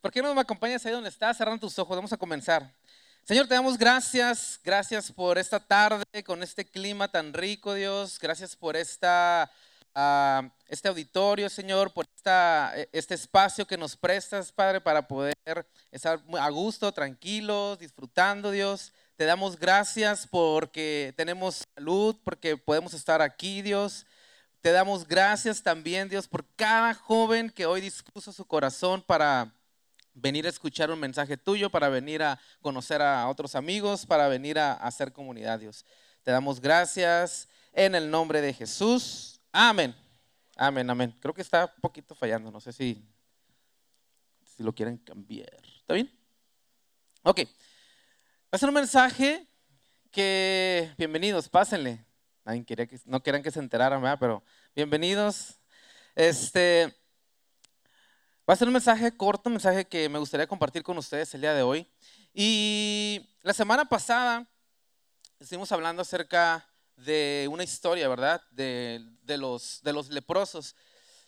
[0.00, 1.36] ¿Por qué no me acompañas ahí donde estás?
[1.36, 2.72] Cerrando tus ojos, vamos a comenzar.
[3.22, 8.18] Señor, te damos gracias, gracias por esta tarde con este clima tan rico, Dios.
[8.18, 9.50] Gracias por esta,
[9.94, 15.34] ah, este auditorio, Señor, por esta, este espacio que nos prestas, Padre, para poder
[15.90, 18.94] estar a gusto, tranquilos, disfrutando, Dios.
[19.16, 24.06] Te damos gracias porque tenemos salud, porque podemos estar aquí, Dios.
[24.62, 29.52] Te damos gracias también, Dios, por cada joven que hoy dispuso su corazón para
[30.14, 34.58] venir a escuchar un mensaje tuyo, para venir a conocer a otros amigos, para venir
[34.58, 35.84] a, hacer comunidad, Dios.
[36.22, 39.40] Te damos gracias en el nombre de Jesús.
[39.52, 39.94] Amén.
[40.56, 41.16] Amén, amén.
[41.20, 43.02] Creo que está un poquito fallando, no sé si,
[44.44, 45.62] si lo quieren cambiar.
[45.78, 46.10] ¿Está bien?
[47.22, 47.40] Ok.
[47.40, 49.46] Va a ser un mensaje
[50.10, 52.04] que, bienvenidos, pásenle.
[52.44, 54.18] Nadie quería que, no querían que se enteraran, ¿verdad?
[54.18, 54.42] Pero
[54.74, 55.58] bienvenidos.
[56.14, 56.99] Este,
[58.50, 61.40] va a ser un mensaje corto, un mensaje que me gustaría compartir con ustedes el
[61.40, 61.86] día de hoy.
[62.34, 64.44] Y la semana pasada
[65.38, 68.42] estuvimos hablando acerca de una historia, ¿verdad?
[68.50, 70.74] De, de, los, de los leprosos.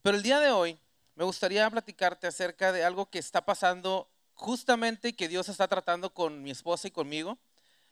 [0.03, 0.77] Pero el día de hoy
[1.15, 6.13] me gustaría platicarte acerca de algo que está pasando justamente y que Dios está tratando
[6.13, 7.39] con mi esposa y conmigo.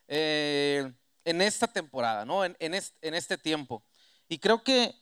[0.08, 0.92] Eh,
[1.24, 2.44] en esta temporada, ¿no?
[2.44, 3.84] En, en, este, tiempo.
[4.28, 4.92] Y creo que,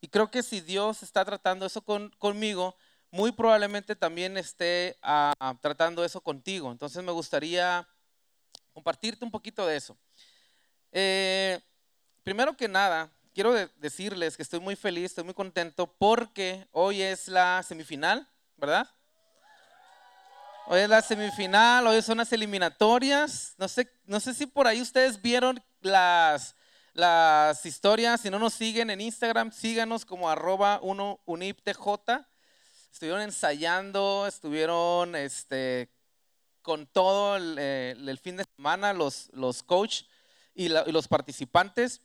[0.00, 2.78] y creo que si Dios está tratando eso con, conmigo,
[3.14, 6.72] muy probablemente también esté ah, tratando eso contigo.
[6.72, 7.86] Entonces me gustaría
[8.72, 9.96] compartirte un poquito de eso.
[10.90, 11.60] Eh,
[12.24, 17.28] primero que nada, quiero decirles que estoy muy feliz, estoy muy contento porque hoy es
[17.28, 18.90] la semifinal, ¿verdad?
[20.66, 23.54] Hoy es la semifinal, hoy son las eliminatorias.
[23.58, 26.56] No sé, no sé si por ahí ustedes vieron las,
[26.94, 28.22] las historias.
[28.22, 32.33] Si no nos siguen en Instagram, síganos como arroba uno uniptj.
[32.94, 35.90] Estuvieron ensayando, estuvieron este,
[36.62, 40.04] con todo el, eh, fin de semana los, los coach
[40.54, 42.00] y, los participantes.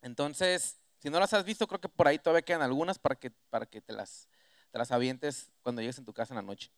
[0.00, 3.30] Entonces, si no las has visto, creo que por ahí todavía quedan algunas para que,
[3.50, 4.26] para que te, las,
[4.72, 6.70] te avientes cuando llegues en tu casa en la noche.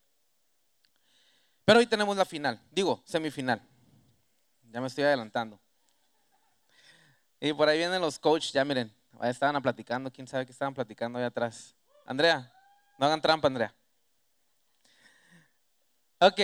[1.65, 3.63] Pero hoy tenemos la final, digo, semifinal.
[4.73, 5.61] Ya me estoy adelantando.
[7.39, 11.21] Y por ahí vienen los coaches, ya miren, estaban platicando, quién sabe qué estaban platicando
[11.21, 11.77] ahí atrás.
[12.05, 12.53] Andrea,
[12.99, 13.75] no hagan trampa, Andrea.
[16.21, 16.41] Ok,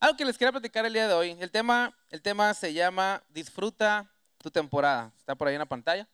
[0.00, 1.36] algo que les quiero platicar el día de hoy.
[1.38, 5.12] El tema, el tema se llama Disfruta tu temporada.
[5.18, 6.08] Está por ahí en la pantalla.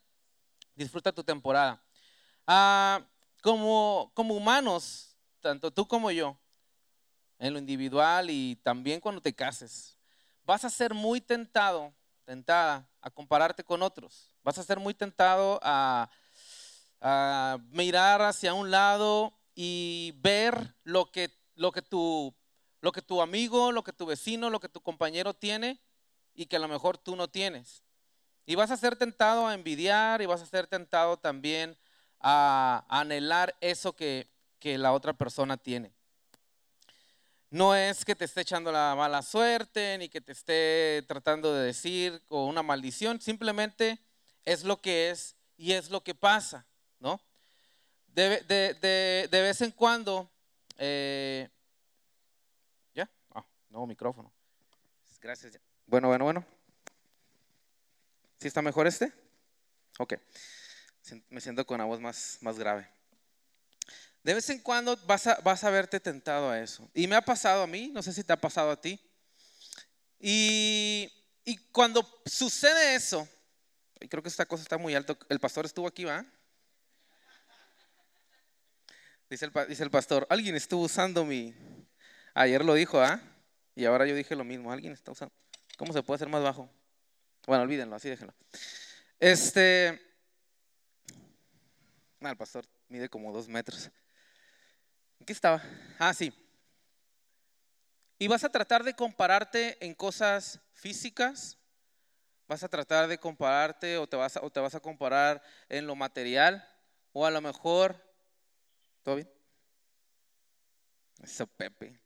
[0.75, 1.81] Disfruta tu temporada.
[2.47, 3.01] Ah,
[3.43, 6.37] como, como humanos, tanto tú como yo,
[7.39, 9.97] en lo individual y también cuando te cases.
[10.45, 11.93] Vas a ser muy tentado,
[12.25, 14.35] tentada a compararte con otros.
[14.43, 16.11] Vas a ser muy tentado a,
[17.71, 22.33] mirar hacia un lado y ver lo que, lo, que tu,
[22.81, 25.81] lo que tu amigo, lo que tu vecino, lo que tu compañero tiene
[26.33, 27.83] y que a lo mejor tú no tienes.
[28.47, 31.77] Y vas a ser tentado a envidiar y vas a ser tentado también
[32.21, 34.31] a, anhelar eso que,
[34.61, 35.93] que la otra persona tiene.
[37.51, 41.67] No es que te esté echando la mala suerte, ni que te esté tratando de
[41.67, 43.99] decir o una maldición, simplemente
[44.45, 46.65] es lo que es y es lo que pasa,
[47.01, 47.21] ¿no?
[48.19, 50.29] De, de, de, vez en cuando,
[50.77, 51.49] eh,
[52.93, 53.09] ¿ya?
[53.33, 54.33] Ah, nuevo micrófono.
[55.21, 55.57] Gracias.
[55.87, 56.45] Bueno, bueno, bueno.
[58.41, 59.13] ¿Sí está mejor este?
[60.01, 60.15] Ok.
[61.31, 62.91] Me siento con la voz más, más grave.
[64.25, 66.91] De vez en cuando vas a, vas a verte tentado a eso.
[66.95, 68.99] Y me ha pasado a mí, no sé si te ha pasado a ti.
[70.19, 71.09] Y,
[71.45, 73.29] y cuando sucede eso,
[74.01, 76.27] y creo que esta cosa está muy alto, el pastor estuvo aquí, ¿va?
[79.31, 81.55] Dice el, dice el pastor, alguien estuvo usando mi...
[82.35, 83.21] Ayer lo dijo, ¿ah?
[83.75, 85.35] Y ahora yo dije lo mismo, alguien está usando...
[85.77, 86.71] ¿Cómo se puede hacer más bajo?
[87.47, 88.35] Bueno, olvídenlo, así déjenlo.
[89.21, 90.01] Este...
[92.21, 93.91] No, el pastor mide como dos metros.
[95.21, 95.63] ¿En qué estaba?
[95.99, 96.33] Ah, sí.
[98.19, 101.59] Y vas a tratar de compararte en cosas físicas,
[102.49, 105.95] vas a tratar de compararte o te vas o te vas a comparar en lo
[105.95, 106.67] material,
[107.13, 108.08] o a lo mejor,
[109.09, 109.31] ¿todo bien?
[111.23, 111.99] Eso, Pepe.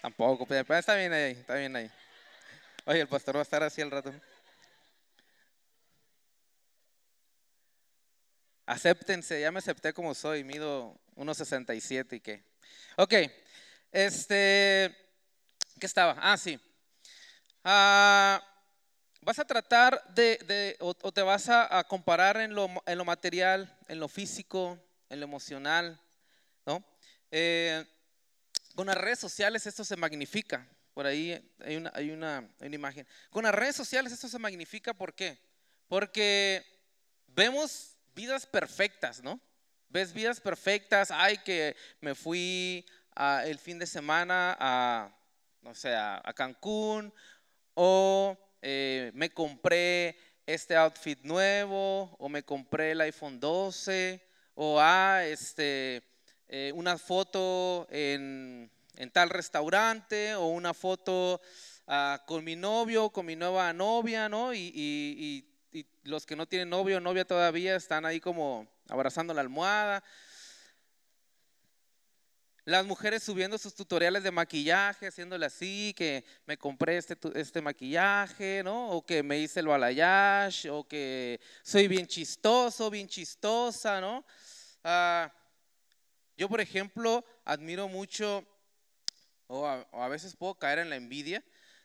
[0.00, 1.90] Tampoco, pero está bien ahí, está bien ahí.
[2.84, 4.14] Oye, el pastor va a estar así el rato.
[8.66, 12.44] Acéptense, ya me acepté como soy, mido 1,67 y qué.
[12.96, 13.14] Ok,
[13.90, 14.96] este,
[15.80, 16.16] ¿qué estaba?
[16.20, 16.60] Ah, sí.
[17.64, 18.40] Ah,
[19.20, 24.00] vas a tratar de, o, te vas a, comparar en lo, en lo material, en
[24.00, 24.78] lo físico,
[25.08, 26.00] en lo emocional,
[26.66, 26.84] ¿no?
[27.30, 27.84] Eh,
[28.74, 30.66] con las redes sociales esto se magnifica.
[30.94, 33.06] Por ahí hay una, hay, una, imagen.
[33.30, 35.38] Con las redes sociales esto se magnifica, ¿por qué?
[35.88, 36.64] Porque
[37.28, 39.40] vemos vidas perfectas, ¿no?
[39.88, 42.86] Ves vidas perfectas, ay, que me fui
[43.44, 45.10] el fin de semana a,
[45.62, 47.12] no sé, a, Cancún,
[47.74, 50.16] o eh, me compré
[50.46, 54.20] este outfit nuevo, o me compré el iPhone 12,
[54.54, 56.02] o ah, este,
[56.48, 58.70] eh, una foto en,
[59.12, 61.40] tal restaurante, o una foto
[61.86, 64.52] ah, con mi novio, con mi nueva novia, ¿no?
[64.54, 65.46] Y,
[66.02, 70.02] los que no tienen novio o novia todavía están ahí como abrazando la almohada.
[72.70, 78.62] Las mujeres subiendo sus tutoriales de maquillaje, haciéndole así, que me compré este, este maquillaje,
[78.62, 78.90] ¿no?
[78.90, 84.24] O que me hice el balayage, o que soy bien chistoso, bien chistosa, ¿no?
[84.84, 85.34] Ah,
[86.36, 88.46] yo, por ejemplo, admiro mucho,
[89.48, 91.42] o a, veces puedo caer en la envidia,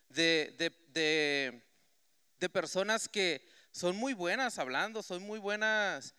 [0.09, 0.53] de,
[0.89, 6.13] de, personas que son muy buenas hablando, son muy buenas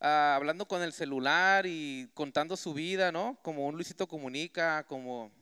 [0.00, 3.38] Ah, hablando con el celular y contando su vida, ¿no?
[3.42, 5.32] Como un Luisito Comunica, como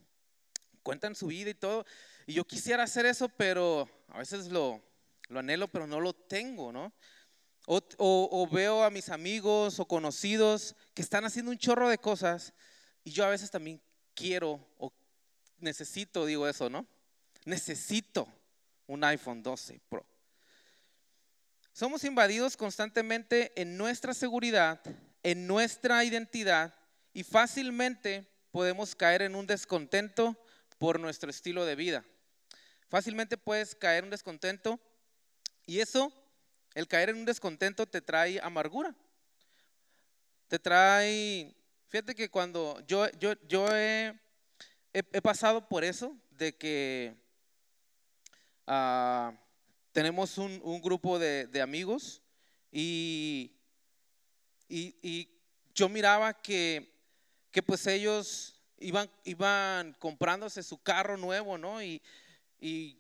[0.82, 1.84] cuentan su vida y todo.
[2.26, 4.82] Y yo quisiera hacer eso, pero a veces lo,
[5.28, 6.92] lo anhelo, pero no lo tengo, ¿no?
[7.66, 12.54] O, o, veo a mis amigos o conocidos que están haciendo un chorro de cosas
[13.02, 13.82] y yo a veces también
[14.14, 14.92] quiero o
[15.58, 16.86] necesito, digo eso, ¿no?
[17.44, 18.28] Necesito
[18.86, 20.06] un iPhone 12 Pro.
[21.76, 24.80] Somos invadidos constantemente en nuestra seguridad,
[25.22, 26.74] en nuestra identidad
[27.12, 30.34] y fácilmente podemos caer en un descontento
[30.78, 32.02] por nuestro estilo de vida.
[32.88, 34.80] Fácilmente puedes caer en un descontento
[35.66, 36.10] y eso,
[36.72, 38.94] el caer en un descontento te trae amargura.
[40.48, 41.54] Te trae,
[41.88, 44.18] fíjate que cuando yo, yo, yo he,
[45.22, 47.14] pasado por eso, de que...
[48.66, 49.36] Uh,
[49.96, 52.20] tenemos un, grupo de, amigos
[52.70, 53.50] y,
[54.68, 55.26] y,
[55.74, 56.92] yo miraba que,
[57.50, 61.82] que, pues ellos iban, iban comprándose su carro nuevo, ¿no?
[61.82, 62.02] Y,
[62.60, 62.98] y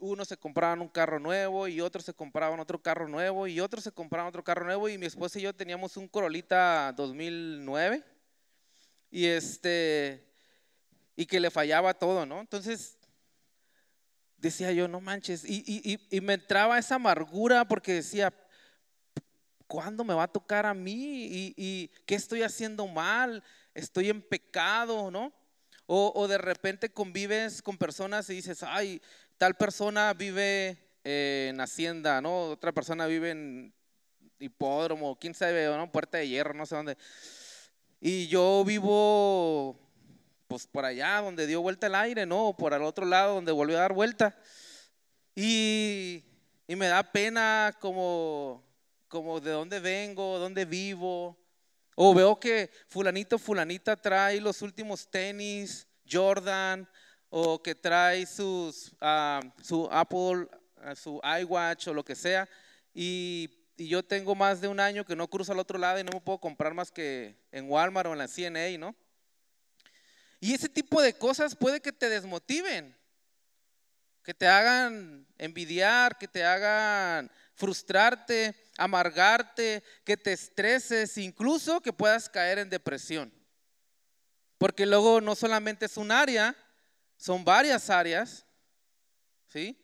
[0.00, 3.84] unos se compraban un carro nuevo y otros se compraban otro carro nuevo y otros
[3.84, 8.02] se compraban otro carro nuevo y mi esposa y yo teníamos un Corolita 2009
[9.12, 10.26] y este
[11.14, 12.40] y que le fallaba todo, ¿no?
[12.40, 12.98] Entonces
[14.42, 18.34] decía yo, no manches, y, me entraba esa amargura porque decía,
[19.68, 21.54] ¿cuándo me va a tocar a mí?
[21.56, 23.42] ¿Y, qué estoy haciendo mal?
[23.72, 25.10] ¿Estoy en pecado?
[25.10, 25.32] ¿No?
[25.86, 29.00] O, de repente convives con personas y dices, ay,
[29.38, 32.50] tal persona vive en Hacienda, ¿no?
[32.50, 33.74] Otra persona vive en
[34.40, 35.92] hipódromo, quién sabe, ¿no?
[35.92, 36.96] Puerta de hierro, no sé dónde.
[38.00, 39.78] Y yo vivo
[40.52, 42.54] pues por allá donde dio vuelta el aire, ¿no?
[42.58, 44.36] Por al otro lado donde volvió a dar vuelta.
[45.34, 46.22] Y,
[46.68, 48.62] y me da pena como,
[49.08, 51.38] como de dónde vengo, dónde vivo.
[51.94, 56.86] O veo que fulanito, fulanita trae los últimos tenis, Jordan,
[57.30, 60.48] o que trae sus, ah, su Apple,
[60.82, 62.46] ah, su iWatch o lo que sea.
[62.92, 66.04] Y, y, yo tengo más de un año que no cruzo al otro lado y
[66.04, 68.94] no me puedo comprar más que en Walmart o en la CNA, ¿no?
[70.42, 72.98] Y ese tipo de cosas puede que te desmotiven,
[74.24, 82.28] que te hagan envidiar, que te hagan frustrarte, amargarte, que te estreses, incluso que puedas
[82.28, 83.32] caer en depresión.
[84.58, 86.56] Porque luego no solamente es un área,
[87.16, 88.44] son varias áreas,
[89.46, 89.80] ¿sí?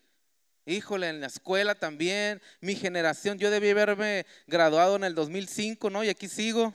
[0.66, 6.02] Híjole, en la escuela también, mi generación, yo debí haberme graduado en el 2005, ¿no?
[6.02, 6.74] Y aquí sigo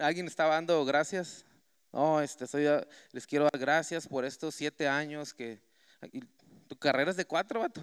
[0.00, 1.44] alguien estaba dando gracias.
[1.92, 2.66] No, este, soy,
[3.12, 5.60] les quiero dar gracias por estos siete años que
[6.68, 7.80] tu carrera es de cuatro, vato.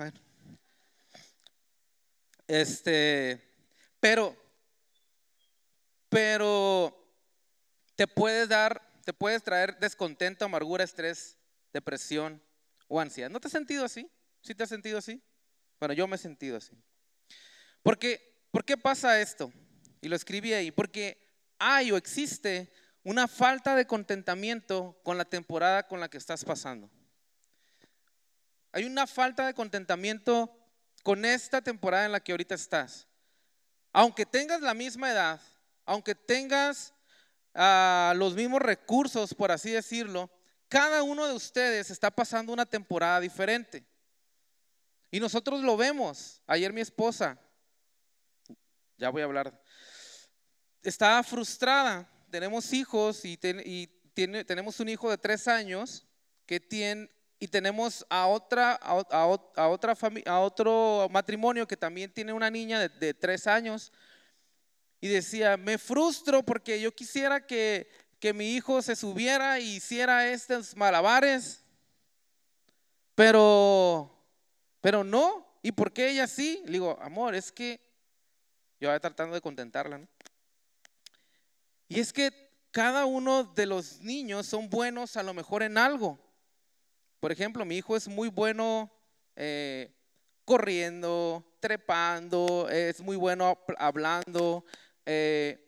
[2.47, 3.41] Este,
[3.99, 4.35] pero,
[6.09, 6.95] pero
[7.95, 11.37] te puedes dar, te puedes traer descontento, amargura, estrés,
[11.71, 12.41] depresión
[12.87, 13.29] o ansiedad.
[13.29, 14.09] ¿No te has sentido así?
[14.41, 15.21] ¿Sí te has sentido así?
[15.79, 16.77] Bueno, yo me he sentido así.
[17.81, 19.51] Porque, ¿por qué pasa esto?
[20.01, 20.71] Y lo escribí ahí.
[20.71, 21.22] Porque
[21.63, 22.69] hay o existe
[23.03, 26.89] una falta de contentamiento con la temporada con la que estás pasando.
[28.73, 30.53] Hay una falta de contentamiento
[31.03, 33.07] con esta temporada en la que ahorita estás.
[33.93, 35.39] Aunque tengas la misma edad,
[35.85, 36.93] aunque tengas
[37.53, 40.29] ah, los mismos recursos, por así decirlo,
[40.67, 43.85] cada uno de ustedes está pasando una temporada diferente.
[45.11, 46.41] Y nosotros lo vemos.
[46.47, 47.37] Ayer mi esposa,
[48.97, 49.62] ya voy a hablar
[50.83, 52.09] estaba frustrada.
[52.29, 53.37] Tenemos hijos y,
[54.13, 56.05] tiene, tenemos un hijo de tres años
[56.45, 57.09] que tiene,
[57.39, 62.89] y tenemos a otra, a, otra a otro matrimonio que también tiene una niña de,
[62.89, 63.91] de, tres años.
[65.01, 70.29] Y decía, me frustro porque yo quisiera que, que mi hijo se subiera y hiciera
[70.29, 71.61] estos malabares,
[73.15, 74.09] pero,
[74.79, 75.45] pero no.
[75.61, 76.61] ¿Y por qué ella sí?
[76.65, 77.81] Le digo, amor, es que
[78.79, 79.97] yo voy tratando de contentarla.
[79.97, 80.07] ¿no?
[81.93, 82.31] Y es que
[82.71, 86.17] cada uno de los niños son buenos a lo mejor en algo.
[87.19, 88.91] Por ejemplo, mi hijo es muy bueno
[89.35, 89.93] eh,
[90.43, 94.65] corriendo, trepando, es muy bueno hablando.
[95.05, 95.63] Eh,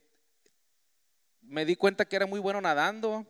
[1.44, 3.24] me di cuenta que era muy bueno nadando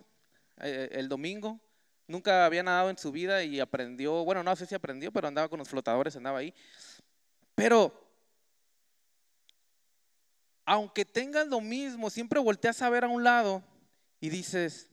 [0.62, 1.60] eh, el domingo.
[2.08, 5.50] Nunca había nadado en su vida y aprendió, bueno, no sé si aprendió, pero andaba
[5.50, 6.54] con los flotadores, andaba ahí.
[7.56, 8.05] Pero
[10.66, 13.64] aunque tengas lo mismo, siempre volteas a ver a un lado
[14.20, 14.90] y dices,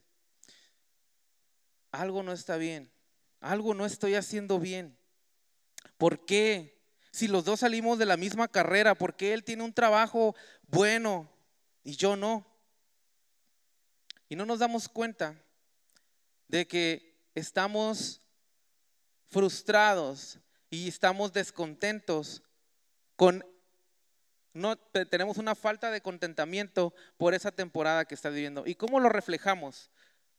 [1.90, 2.92] algo no está bien,
[3.40, 4.96] algo no estoy haciendo bien.
[5.96, 6.78] ¿Por qué?
[7.10, 10.34] Si los dos salimos de la misma carrera, ¿por qué él tiene un trabajo
[10.68, 11.30] bueno
[11.82, 12.46] y yo no?
[14.28, 15.42] Y no nos damos cuenta
[16.48, 18.22] de que estamos
[19.28, 20.38] frustrados
[20.70, 22.42] y estamos descontentos
[23.16, 23.44] con
[24.54, 28.64] no tenemos una falta de contentamiento por esa temporada que está viviendo.
[28.66, 29.90] ¿Y cómo lo reflejamos?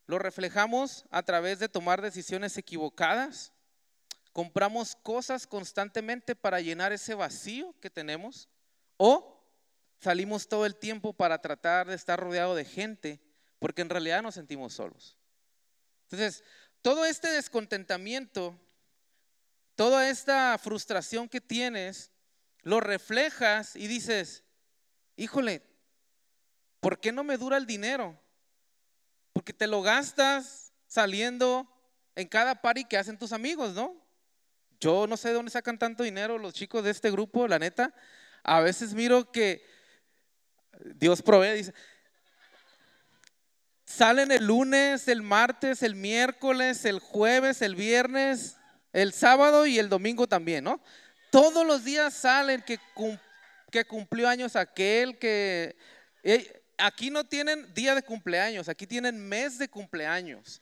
[0.05, 3.53] Lo reflejamos a través de tomar decisiones equivocadas.
[4.31, 8.49] Compramos cosas constantemente para llenar ese vacío que tenemos.
[8.97, 9.43] O
[9.99, 13.19] salimos todo el tiempo para tratar de estar rodeado de gente
[13.59, 15.17] porque en realidad nos sentimos solos.
[16.03, 16.43] Entonces,
[16.81, 18.59] todo este descontentamiento,
[19.75, 22.11] toda esta frustración que tienes,
[22.63, 24.43] lo reflejas y dices,
[25.15, 25.61] híjole,
[26.79, 28.19] ¿por qué no me dura el dinero?
[29.33, 31.67] Porque te lo gastas saliendo
[32.15, 33.95] en cada party que hacen tus amigos, ¿no?
[34.79, 37.93] Yo no sé de dónde sacan tanto dinero los chicos de este grupo, la neta.
[38.43, 39.65] A veces miro que
[40.95, 41.73] Dios provee, dice,
[43.85, 48.57] salen el lunes, el martes, el miércoles, el jueves, el viernes,
[48.91, 50.81] el sábado y el domingo también, ¿no?
[51.33, 52.79] Todos los días salen que,
[53.71, 55.75] que cumplió años aquel, que...
[56.21, 60.61] Eh, aquí no tienen día de cumpleaños, aquí tienen mes de cumpleaños.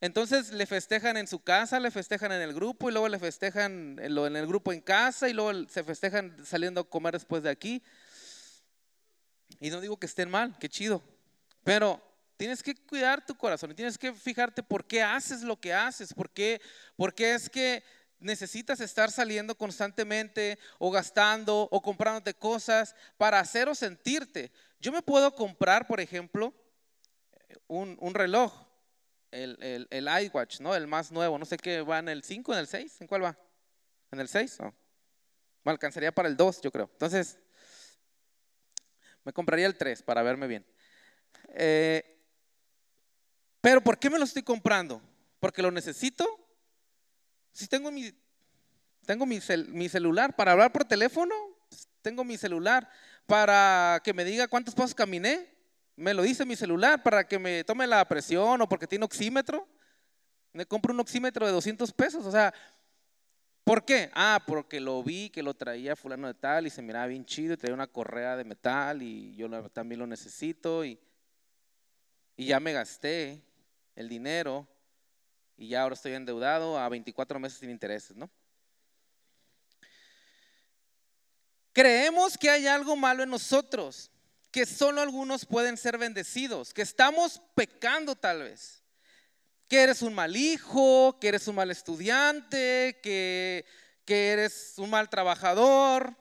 [0.00, 3.98] Entonces le festejan en su casa, le festejan en el grupo y luego le festejan
[4.00, 7.82] en el grupo en casa y luego se festejan saliendo a comer después de aquí.
[9.60, 11.02] Y no digo que estén mal, qué chido.
[11.62, 12.00] Pero
[12.38, 16.14] tienes que cuidar tu corazón y tienes que fijarte por qué haces lo que haces,
[16.14, 16.58] por qué,
[16.96, 17.84] por qué es que
[18.20, 24.52] necesitas estar saliendo constantemente o gastando o comprándote cosas para hacer o sentirte.
[24.78, 26.54] Yo me puedo comprar, por ejemplo,
[27.66, 28.52] un, reloj,
[29.30, 30.74] el, el, iWatch, ¿no?
[30.74, 33.24] El más nuevo, no sé qué, va en el 5, en el 6, ¿en cuál
[33.24, 33.38] va?
[34.10, 34.58] ¿En el 6?
[35.64, 36.88] Me alcanzaría para el 2, yo creo.
[36.92, 37.38] Entonces,
[39.24, 40.66] me compraría el 3 para verme bien.
[41.54, 42.18] Eh,
[43.60, 45.02] pero ¿por qué me lo estoy comprando?
[45.38, 46.26] ¿Porque lo necesito?
[47.52, 48.12] Si tengo mi,
[49.06, 51.34] tengo mi, mi celular para hablar por teléfono,
[52.02, 52.88] tengo mi celular
[53.26, 55.48] para que me diga cuántos pasos caminé,
[55.96, 59.68] me lo dice mi celular para que me tome la presión o porque tiene oxímetro.
[60.52, 62.52] Me compro un oxímetro de 200 pesos, o sea,
[63.62, 64.10] ¿por qué?
[64.14, 67.54] Ah, porque lo vi que lo traía fulano de tal y se miraba bien chido
[67.54, 70.98] y traía una correa de metal y yo también lo necesito y,
[72.36, 73.44] y ya me gasté
[73.94, 74.66] el dinero
[75.60, 78.30] y ya ahora estoy endeudado a 24 meses sin intereses, ¿no?
[81.74, 84.10] Creemos que hay algo malo en nosotros,
[84.50, 88.82] que solo algunos pueden ser bendecidos, que estamos pecando tal vez,
[89.68, 93.66] que eres un mal hijo, que eres un mal estudiante, que,
[94.06, 96.16] que eres un mal trabajador,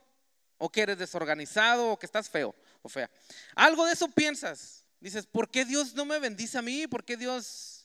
[0.58, 3.10] o que eres desorganizado, o que estás feo o fea.
[3.56, 4.84] Algo de eso piensas.
[5.00, 6.88] Dices, ¿por qué Dios no me bendice a mí?
[6.88, 7.79] ¿Por qué Dios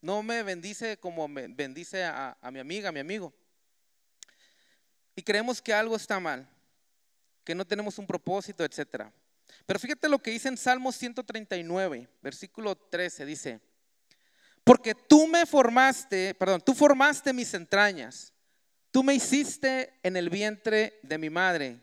[0.00, 3.34] no me bendice como me bendice a, mi amiga, a mi amigo.
[5.14, 6.48] Y creemos que algo está mal,
[7.44, 9.06] que no tenemos un propósito, etc.
[9.64, 13.60] Pero fíjate lo que dice en Salmo 139, versículo 13, dice,
[14.64, 18.32] porque tú me formaste, perdón, tú formaste mis entrañas,
[18.90, 21.80] tú me hiciste en el vientre de mi madre.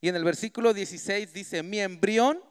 [0.00, 2.42] Y en el versículo 16 dice, mi embrión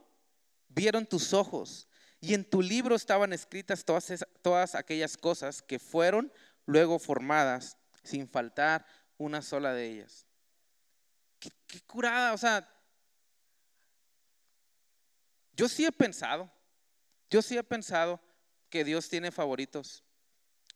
[0.70, 1.88] vieron tus ojos
[2.24, 6.32] y en tu libro estaban escritas todas, todas aquellas cosas que fueron
[6.65, 8.86] luego formadas sin faltar
[9.18, 10.25] una sola de ellas.
[11.38, 12.65] Qué, curada, o sea,
[15.58, 16.50] yo sí he pensado,
[17.30, 18.22] yo sí he pensado
[18.70, 20.01] que Dios tiene favoritos.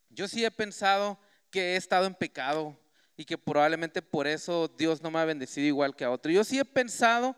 [0.10, 1.18] Yo sí he pensado
[1.50, 2.77] que he estado en pecado
[3.16, 6.30] y que probablemente por eso Dios no me ha bendecido igual que a otro.
[6.30, 7.38] Yo sí he pensado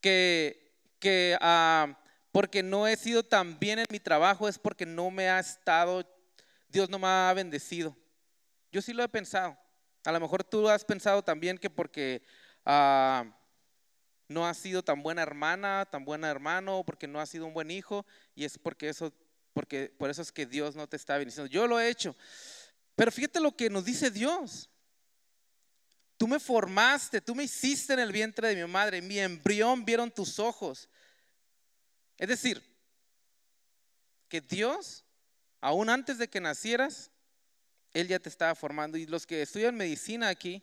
[0.00, 1.96] que, que ah,
[2.32, 6.06] porque no he sido tan bien en mi trabajo es porque no me ha estado,
[6.68, 7.96] Dios no me ha bendecido.
[8.70, 9.58] Yo sí lo he pensado.
[10.04, 12.22] A lo mejor tú has pensado también que porque
[12.64, 13.24] ah,
[14.28, 17.70] no has sido tan buena hermana, tan buena hermano, porque no has sido un buen
[17.70, 19.12] hijo, y es porque eso,
[19.52, 21.50] porque por eso es que Dios no te está bendiciendo.
[21.50, 22.16] Yo lo he hecho.
[22.94, 24.70] Pero fíjate lo que nos dice Dios.
[26.16, 30.10] Tú me formaste, tú me hiciste en el vientre de mi madre, mi embrión vieron
[30.10, 30.88] tus ojos.
[32.20, 32.62] Es decir,
[34.28, 35.06] que Dios,
[35.62, 37.10] aún antes de que nacieras,
[37.94, 38.98] Él ya te estaba formando.
[38.98, 40.62] Y los que estudian medicina aquí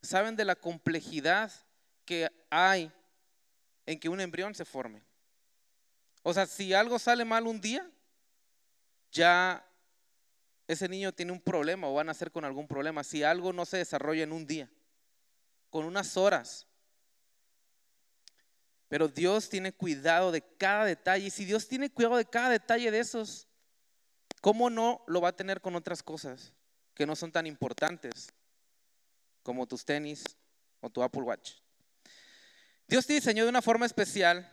[0.00, 1.52] saben de la complejidad
[2.06, 2.90] que hay
[3.84, 5.02] en que un embrión se forme.
[6.22, 7.86] O sea, si algo sale mal un día,
[9.12, 9.62] ya
[10.66, 13.04] ese niño tiene un problema o va a nacer con algún problema.
[13.04, 14.70] Si algo no se desarrolla en un día,
[15.68, 16.66] con unas horas.
[18.88, 21.26] Pero Dios tiene cuidado de cada detalle.
[21.26, 23.48] Y si Dios tiene cuidado de cada detalle de esos,
[24.40, 26.52] ¿cómo no lo va a tener con otras cosas
[26.94, 28.32] que no son tan importantes
[29.42, 30.24] como tus tenis
[30.80, 31.54] o tu Apple Watch?
[32.86, 34.48] Dios te diseñó de una forma especial,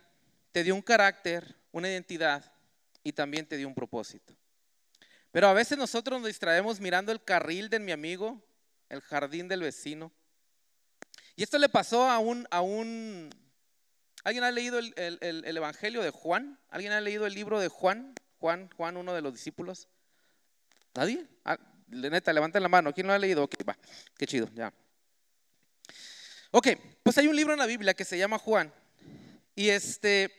[0.50, 2.52] te dio un carácter, una identidad
[3.04, 4.34] y también te dio un propósito.
[5.30, 8.42] Pero a veces nosotros nos distraemos mirando el carril de mi amigo,
[8.88, 10.12] el jardín del vecino.
[11.36, 13.30] Y esto le pasó a un, a un
[14.24, 16.58] ¿Alguien ha leído el, Evangelio de Juan?
[16.70, 18.14] ¿Alguien ha leído el libro de Juan?
[18.40, 19.88] Juan, Juan, uno de los discípulos.
[20.94, 21.26] ¿Nadie?
[21.44, 22.94] Ah, neta, levanten la mano.
[22.94, 23.44] ¿Quién lo ha leído?
[23.44, 23.76] Ok, va.
[24.16, 24.72] Qué chido, ya.
[26.50, 26.68] Ok,
[27.02, 28.72] pues hay un libro en la Biblia que se llama Juan.
[29.54, 30.32] Y este,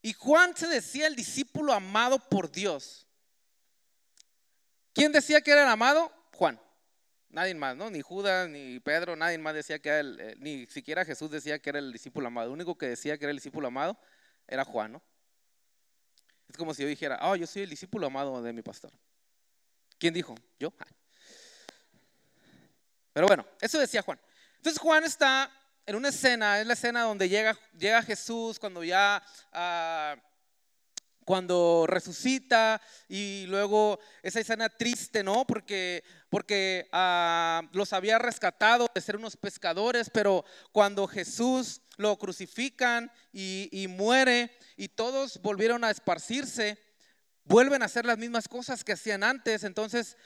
[0.00, 3.06] y Juan se decía el discípulo amado por Dios.
[4.92, 6.12] ¿Quién decía que era el amado?
[6.34, 6.60] Juan.
[7.34, 7.90] Nadie más, ¿no?
[7.90, 11.58] Ni Judas, ni Pedro, nadie más decía que era el, eh, ni siquiera Jesús decía
[11.58, 12.46] que era el discípulo amado.
[12.46, 13.98] El único que decía que era el discípulo amado
[14.46, 15.02] era Juan, ¿no?
[16.48, 18.92] Es como si yo dijera, oh, yo soy el discípulo amado de mi pastor.
[19.98, 20.36] ¿Quién dijo?
[20.60, 20.72] Yo.
[23.12, 24.20] Pero bueno, eso decía Juan.
[24.58, 25.50] Entonces Juan está
[25.86, 29.20] en una escena, es la escena donde llega, llega Jesús cuando ya...
[29.50, 30.14] Ah,
[31.24, 35.46] cuando resucita y luego esa escena triste, ¿no?
[35.46, 43.10] Porque, porque ah, los había rescatado de ser unos pescadores, pero cuando Jesús lo crucifican
[43.32, 46.78] y, y muere y todos volvieron a esparcirse,
[47.44, 50.16] vuelven a hacer las mismas cosas que hacían antes, entonces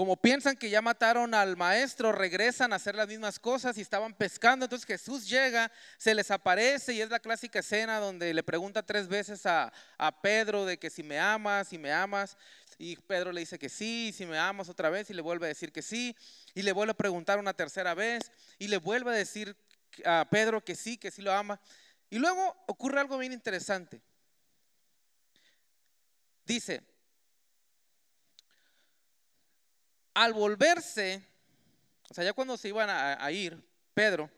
[0.00, 4.14] como piensan que ya mataron al maestro, regresan a hacer las mismas cosas y estaban
[4.14, 4.64] pescando.
[4.64, 9.08] Entonces Jesús llega, se les aparece y es la clásica escena donde le pregunta tres
[9.08, 9.70] veces a,
[10.22, 12.38] Pedro de que si me amas, si me amas.
[12.78, 15.48] Y Pedro le dice que sí, si me amas otra vez y le vuelve a
[15.48, 16.16] decir que sí.
[16.54, 19.54] Y le vuelve a preguntar una tercera vez y le vuelve a decir
[20.06, 21.60] a Pedro que sí, que sí lo ama.
[22.08, 24.00] Y luego ocurre algo bien interesante.
[26.46, 26.89] Dice,
[30.14, 31.22] al volverse,
[32.08, 33.62] o sea, ya cuando se iban a, ir,
[33.94, 34.30] Pedro,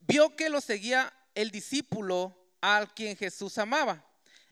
[0.00, 4.04] vio que lo seguía el discípulo al quien Jesús amaba,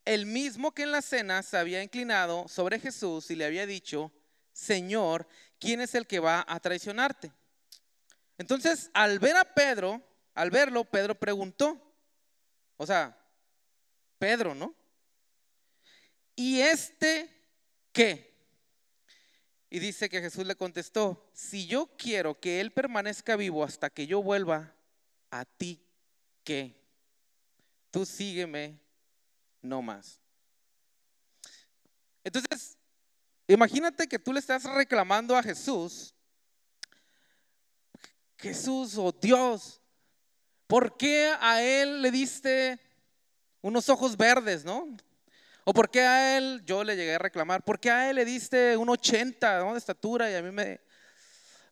[0.05, 4.13] el mismo que en la cena se había inclinado sobre Jesús y le había dicho,
[4.53, 5.27] Señor,
[5.59, 7.33] ¿quién es el que va a traicionarte?
[8.39, 10.03] Entonces, al ver a Pedro,
[10.35, 11.81] al verlo, Pedro preguntó,
[12.77, 13.19] o sea,
[14.19, 14.75] Pedro, ¿no?
[16.35, 17.31] ¿Y este
[17.93, 18.36] qué?
[19.69, 24.07] Y dice que Jesús le contestó, si yo quiero que Él permanezca vivo hasta que
[24.07, 24.75] yo vuelva,
[25.31, 25.81] a ti
[26.45, 26.77] qué?
[27.91, 28.79] Tú sígueme
[29.63, 30.21] no más.
[32.23, 32.77] Entonces,
[33.49, 36.15] imagínate que tú le estás reclamando a Jesús,
[38.39, 39.81] Jesús o oh Dios,
[40.67, 42.79] ¿por qué a Él le diste
[43.63, 44.97] unos ojos verdes, no?
[45.69, 48.25] ¿O por qué a él, yo le llegué a reclamar, por qué a él le
[48.25, 50.81] diste un 80 de estatura y a mí me...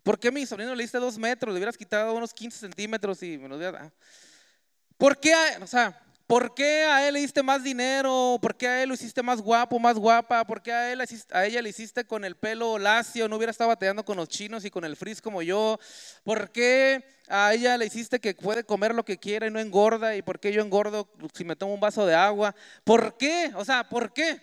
[0.02, 1.54] ¿Por qué a mi sobrino le diste dos metros?
[1.54, 3.92] Le hubieras quitado unos 15 centímetros y me los hubiera...
[4.98, 8.38] ¿Por qué a, o sea, ¿por qué a él le diste más dinero?
[8.40, 10.46] ¿Por qué a él lo hiciste más guapo, más guapa?
[10.46, 13.28] ¿Por qué a, él, a ella le hiciste con el pelo lacio?
[13.28, 15.78] No hubiera estado bateando con los chinos y con el frizz como yo.
[16.24, 20.16] ¿Por qué a ella le hiciste que puede comer lo que quiera y no engorda,
[20.16, 22.54] y por qué yo engordo si me tomo un vaso de agua.
[22.84, 23.52] ¿Por qué?
[23.56, 24.40] O sea, ¿por qué?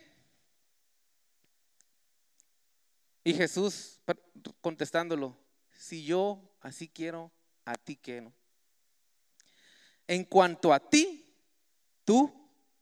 [3.24, 4.00] Y Jesús
[4.62, 5.38] contestándolo,
[5.78, 7.32] si yo así quiero,
[7.66, 8.34] a ti qué no.
[10.08, 11.31] en cuanto a ti,
[12.12, 12.30] tú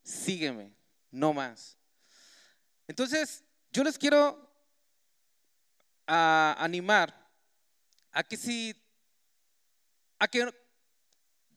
[0.01, 0.73] sígueme,
[1.11, 1.77] no más.
[2.87, 4.51] Entonces, yo les quiero
[6.07, 7.13] animar
[8.11, 8.75] a que
[10.17, 10.51] a que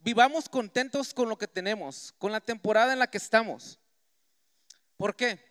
[0.03, 3.79] vivamos contentos con lo que tenemos, con la temporada en la que estamos.
[4.99, 5.43] ¿Por qué?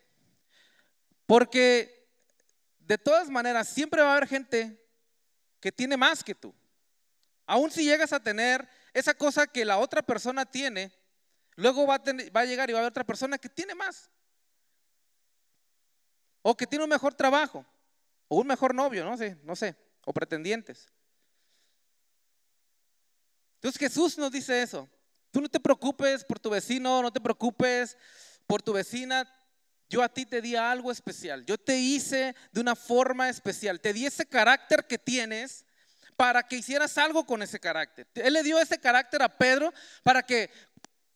[1.25, 2.07] Porque
[2.81, 4.79] de todas maneras siempre va a haber gente
[5.59, 6.53] que tiene más que tú.
[7.47, 11.00] Aún si llegas a tener esa cosa que la otra persona tiene,
[11.61, 14.09] luego va a, llegar y va a haber otra persona que tiene más.
[16.41, 17.65] O que tiene un mejor trabajo,
[18.27, 20.91] o un mejor novio, no sé, no sé, o pretendientes.
[23.55, 24.89] Entonces Jesús nos dice eso.
[25.29, 27.97] Tú no te preocupes por tu vecino, no te preocupes
[28.47, 29.31] por tu vecina.
[29.87, 31.45] Yo a ti te di algo especial.
[31.45, 33.79] Yo te hice de una forma especial.
[33.79, 35.65] Te di ese carácter que tienes
[36.15, 38.07] para que hicieras algo con ese carácter.
[38.15, 40.49] Él le dio ese carácter a Pedro para que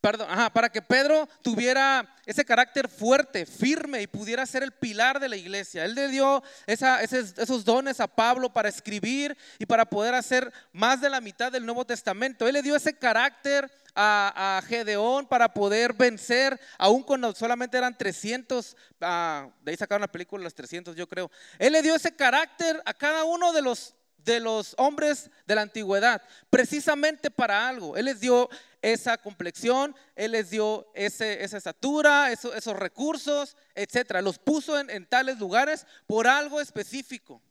[0.06, 5.28] Perdón, para que Pedro tuviera ese carácter fuerte, firme y pudiera ser el pilar de
[5.28, 5.84] la iglesia.
[5.84, 11.10] Él le dio esos, dones a Pablo para escribir y para poder hacer más de
[11.10, 12.48] la mitad del Nuevo Testamento.
[12.48, 18.78] Él le dio ese carácter a, Gedeón para poder vencer, aún cuando solamente eran 300,
[19.02, 21.32] ah, de ahí sacaron la película los 300 yo creo.
[21.58, 25.62] Él le dio ese carácter a cada uno de los de los hombres de la
[25.62, 27.96] antigüedad, precisamente para algo.
[27.96, 28.50] Él les dio
[28.94, 34.22] esa complexión, Él les dio ese, esa estatura, esos recursos, etcétera.
[34.22, 37.42] Los puso en, en tales lugares por algo específico.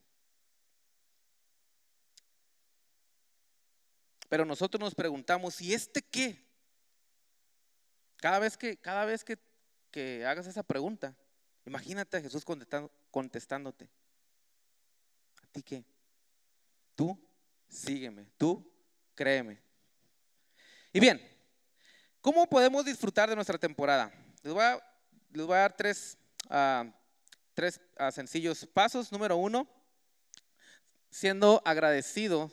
[4.29, 6.41] Pero nosotros nos preguntamos, ¿y este qué?
[8.19, 9.37] Cada vez que, cada vez que,
[9.91, 11.17] que hagas esa pregunta,
[11.67, 12.45] imagínate a Jesús
[13.11, 13.91] contestándote.
[15.43, 15.85] ¿A ti qué?
[16.95, 17.19] Tú
[17.69, 18.65] sígueme, tú
[19.17, 19.64] créeme.
[20.97, 21.21] Y bien,
[22.21, 24.13] ¿cómo podemos disfrutar de nuestra temporada?
[24.45, 24.81] Les voy a,
[25.33, 26.17] les a dar tres,
[26.49, 26.85] ah,
[27.53, 29.11] tres ah, sencillos pasos.
[29.11, 29.69] Número uno,
[31.11, 32.49] siendo agradecido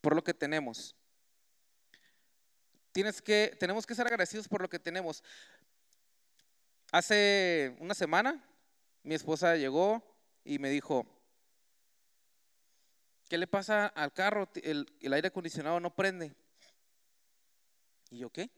[0.00, 0.96] por lo que tenemos.
[2.92, 5.22] Tienes que, tenemos que ser agradecidos por lo que tenemos.
[6.92, 8.42] Hace una semana
[9.02, 10.02] mi esposa llegó
[10.46, 11.04] y me dijo,
[13.28, 14.48] ¿qué le pasa al carro?
[14.62, 16.34] El, el aire acondicionado no prende.
[18.12, 18.50] ¿Y yo qué?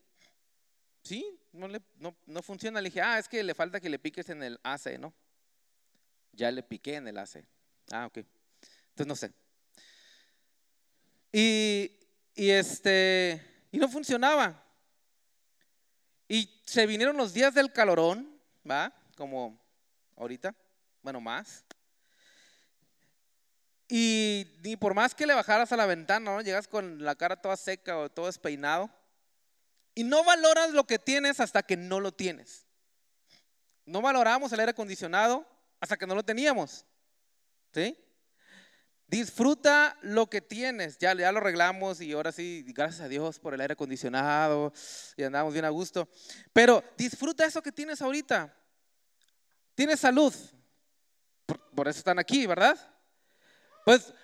[1.04, 2.80] Sí, no, le, no, funciona.
[2.80, 5.14] Le dije, ah, es que le falta que le piques en el AC, ¿no?
[6.32, 7.44] Ya le piqué en el AC.
[7.92, 8.16] Ah, ok.
[8.16, 9.32] Entonces no sé.
[11.32, 12.00] Y,
[12.34, 13.40] y este,
[13.70, 14.60] y no funcionaba.
[16.26, 18.36] Y se vinieron los días del calorón,
[18.68, 18.92] ¿va?
[19.16, 19.56] Como
[20.16, 20.52] ahorita,
[21.00, 21.64] bueno, más.
[23.88, 26.40] Y ni por más que le bajaras a la ventana, ¿no?
[26.40, 28.90] Llegas con la cara toda seca o todo despeinado.
[29.94, 32.66] Y no valoras lo que tienes hasta que no lo tienes.
[33.86, 35.46] No valoramos el aire acondicionado
[35.80, 36.84] hasta que no lo teníamos.
[37.72, 37.96] ¿Sí?
[39.06, 40.98] Disfruta lo que tienes.
[40.98, 44.72] Ya, ya lo arreglamos y ahora sí, gracias a Dios por el aire acondicionado
[45.16, 46.08] y andamos bien a gusto.
[46.52, 48.52] Pero disfruta eso que tienes ahorita.
[49.74, 50.34] Tienes salud.
[51.74, 52.78] por eso están aquí, ¿verdad?
[53.84, 54.14] Pues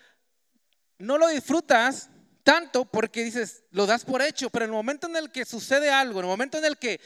[0.98, 2.08] no lo disfrutas
[2.50, 5.88] tanto porque dices, lo das por hecho, pero en el momento en el que sucede
[5.88, 7.00] algo, en el momento en el que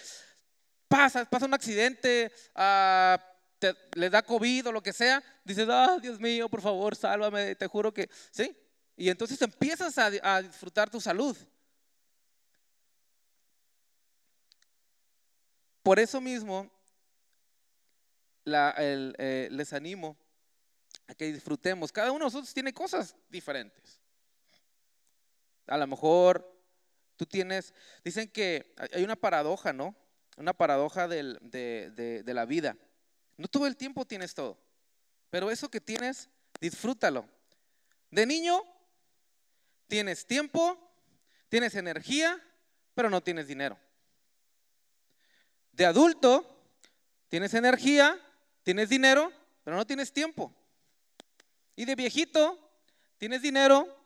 [0.88, 6.18] pasa, pasa un accidente, uh, le da COVID o lo que sea, dices, ah, Dios
[6.18, 8.56] mío, por favor, sálvame, te juro que, ¿sí?
[8.96, 11.36] Y entonces empiezas a, disfrutar tu salud.
[15.82, 16.70] Por eso mismo,
[18.46, 20.16] eh, les animo
[21.06, 21.92] a que disfrutemos.
[21.92, 24.03] Cada uno de nosotros tiene cosas diferentes.
[25.66, 26.54] A lo mejor
[27.16, 27.72] tú tienes,
[28.04, 29.94] dicen que hay una paradoja, ¿no?
[30.36, 32.76] Una paradoja de, la vida.
[33.36, 34.58] No todo el tiempo tienes todo,
[35.30, 36.28] pero eso que tienes,
[36.60, 37.28] disfrútalo.
[38.10, 38.62] De niño,
[39.88, 40.78] tienes tiempo,
[41.48, 42.40] tienes energía,
[42.94, 43.78] pero no tienes dinero.
[45.72, 46.46] De adulto,
[47.28, 48.20] tienes energía,
[48.62, 49.32] tienes dinero,
[49.64, 50.54] pero no tienes tiempo.
[51.74, 52.58] Y de viejito,
[53.18, 54.03] tienes dinero,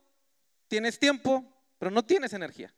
[0.69, 1.45] tienes tiempo,
[1.79, 2.73] pero no tienes energía.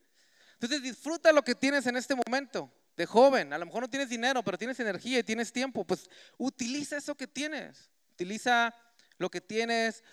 [0.55, 3.53] Entonces disfruta lo que tienes en este momento de joven.
[3.53, 5.85] A lo mejor no tienes dinero, pero tienes energía y tienes tiempo.
[5.85, 7.91] Pues utiliza eso que tienes.
[8.13, 8.75] Utiliza
[9.19, 10.05] lo que tienes.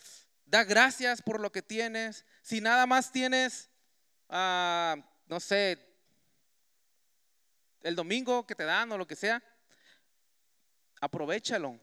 [0.46, 2.26] Da gracias por lo que tienes.
[2.42, 3.70] Si nada más tienes,
[4.30, 4.96] ah,
[5.28, 5.86] no sé,
[7.84, 9.44] el domingo que te dan o lo que sea,
[11.02, 11.80] aprovechalo.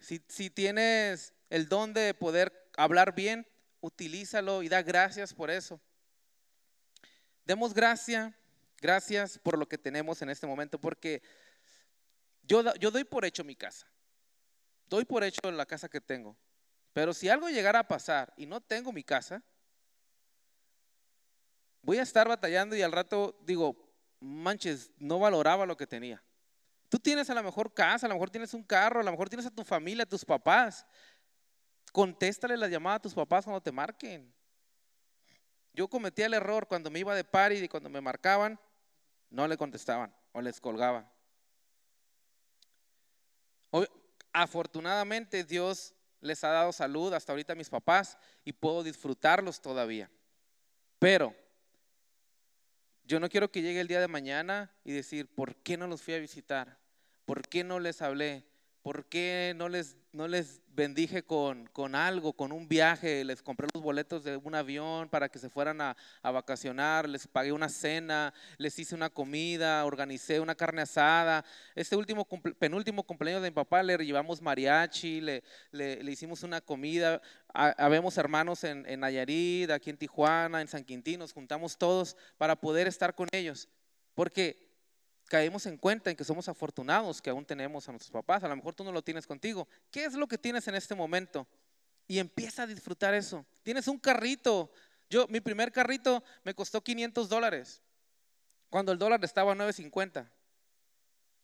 [0.00, 3.46] Si, si tienes el don de poder hablar bien,
[3.80, 5.80] utilízalo y da gracias por eso.
[7.44, 8.36] Demos gracia
[8.80, 11.22] Gracias por lo que tenemos en este momento, porque
[12.42, 13.86] yo, yo doy por hecho mi casa.
[14.86, 16.36] Doy por hecho la casa que tengo.
[16.94, 19.42] Pero si algo llegara a pasar y no tengo mi casa,
[21.82, 23.76] voy a estar batallando y al rato digo,
[24.18, 26.22] manches, no valoraba lo que tenía.
[26.88, 29.28] Tú tienes a la mejor casa, a lo mejor tienes un carro, a lo mejor
[29.28, 30.86] tienes a tu familia, a tus papás.
[31.92, 34.32] Contéstale la llamada a tus papás cuando te marquen.
[35.72, 38.58] Yo cometía el error cuando me iba de party y cuando me marcaban,
[39.30, 41.10] no le contestaban o les colgaba.
[44.32, 50.10] Afortunadamente Dios les ha dado salud hasta ahorita a mis papás y puedo disfrutarlos todavía.
[50.98, 51.34] Pero
[53.04, 56.02] yo no quiero que llegue el día de mañana y decir, ¿por qué no los
[56.02, 56.78] fui a visitar?
[57.24, 58.44] ¿Por qué no les hablé?
[58.82, 63.24] ¿Por qué no les, no les bendije con, con, algo, con un viaje?
[63.24, 67.26] Les compré los boletos de un avión para que se fueran a, a, vacacionar, les
[67.26, 71.44] pagué una cena, les hice una comida, organicé una carne asada.
[71.74, 72.26] Este último,
[72.58, 77.20] penúltimo cumpleaños de mi papá le llevamos mariachi, le, le, le hicimos una comida.
[77.52, 82.56] Habemos hermanos en, en Nayarit, aquí en Tijuana, en San Quintín, nos juntamos todos para
[82.56, 83.68] poder estar con ellos.
[84.14, 84.69] Porque
[85.30, 88.42] caemos en cuenta en que somos afortunados que aún tenemos a nuestros papás.
[88.42, 89.68] A lo mejor tú no lo tienes contigo.
[89.92, 91.46] ¿Qué es lo que tienes en este momento?
[92.08, 93.46] Y empieza a disfrutar eso.
[93.62, 94.72] Tienes un carrito.
[95.08, 97.80] Yo, mi primer carrito me costó 500 dólares.
[98.70, 100.28] Cuando el dólar estaba a 9.50.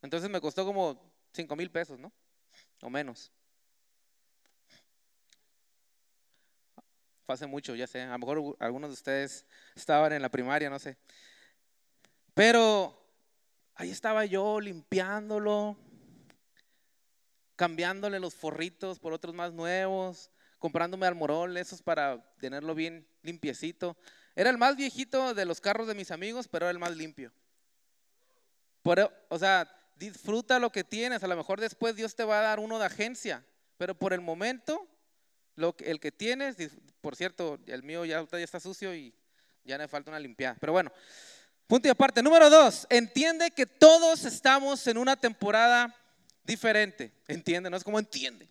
[0.03, 1.01] Entonces me costó como
[1.33, 2.13] 5 mil pesos, ¿no?
[2.83, 3.31] O menos.
[7.25, 8.03] Fue hace mucho, ya sé.
[8.03, 9.47] A lo mejor algunos de ustedes
[9.77, 10.97] estaban en la primaria, no sé.
[12.35, 13.06] Pero
[13.79, 15.77] Ahí estaba yo limpiándolo,
[17.57, 23.95] cambiándole los forritos por otros más nuevos, comprándome almorol, esos para tenerlo bien limpiecito.
[24.35, 27.31] Era el más viejito de los carros de mis amigos, pero era el más limpio.
[28.81, 31.23] Por, o sea, disfruta lo que tienes.
[31.23, 33.45] A lo mejor después Dios te va a dar uno de agencia,
[33.77, 34.89] pero por el momento,
[35.81, 36.57] el que tienes,
[37.03, 39.15] por cierto, el mío ya, ya está sucio y
[39.65, 40.57] ya le falta una limpiada.
[40.59, 40.91] Pero bueno,
[41.67, 42.23] Punto y aparte.
[42.23, 45.95] Número dos, entiende que todos estamos en una temporada
[46.45, 47.13] diferente.
[47.27, 48.49] Entiende, no es como entiende.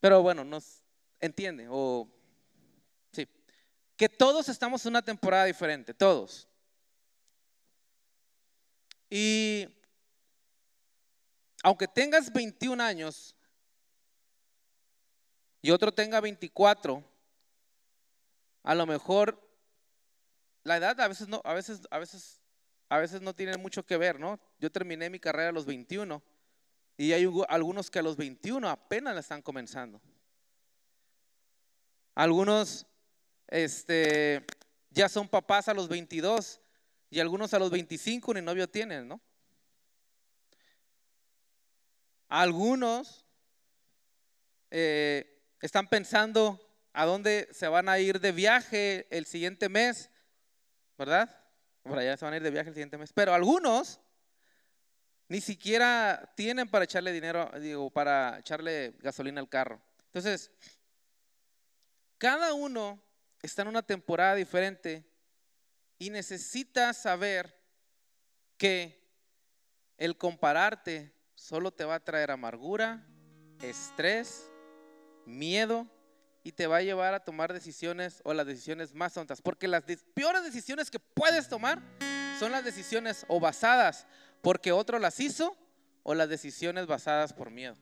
[0.00, 0.82] Pero bueno, nos
[1.18, 1.66] entiende.
[1.70, 2.08] O
[3.12, 3.26] sí.
[3.96, 6.46] Que todos estamos en una temporada diferente, todos.
[9.08, 9.68] Y
[11.62, 13.34] aunque tengas 21 años
[15.62, 17.02] y otro tenga 24,
[18.62, 19.43] a lo mejor
[20.64, 22.40] la edad a veces no, a veces, a veces,
[22.88, 24.40] a veces no tiene mucho que ver, ¿no?
[24.58, 26.22] Yo terminé mi carrera a los 21
[26.96, 30.00] y hay algunos que a los 21 apenas la están comenzando.
[32.14, 32.86] Algunos
[33.48, 34.44] este,
[34.90, 36.60] ya son papás a los 22
[37.10, 39.20] y algunos a los 25 ni novio tienen, ¿no?
[42.28, 43.26] Algunos
[44.70, 46.58] eh, están pensando
[46.92, 50.10] a dónde se van a ir de viaje el siguiente mes
[50.96, 51.40] ¿verdad?
[51.82, 53.12] Por allá se van a ir de viaje el siguiente mes.
[53.12, 54.00] Pero algunos
[55.28, 59.80] ni siquiera tienen para echarle dinero, digo, para echarle gasolina al carro.
[60.06, 60.50] Entonces,
[62.18, 63.02] cada uno
[63.42, 65.04] está en una temporada diferente
[65.98, 67.60] y necesita saber
[68.56, 69.02] que
[69.98, 73.06] el compararte solo te va a traer amargura,
[73.60, 74.48] estrés,
[75.26, 75.86] miedo
[76.44, 79.40] y te va a llevar a tomar decisiones o las decisiones más tontas.
[79.40, 79.82] Porque las
[80.14, 81.80] peores decisiones que puedes tomar
[82.38, 84.06] son las decisiones o basadas
[84.42, 85.56] porque otro las hizo
[86.02, 87.76] o las decisiones basadas por miedo.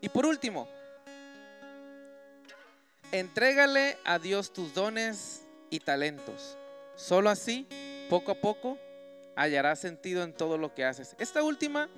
[0.00, 0.68] Y por último,
[3.12, 6.58] entrégale a Dios tus dones y talentos.
[6.96, 7.68] Solo así,
[8.10, 8.78] poco a poco,
[9.36, 11.14] hallarás sentido en todo lo que haces.
[11.18, 11.88] Esta última